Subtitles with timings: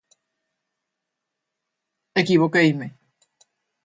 [2.21, 2.87] Equivoqueime.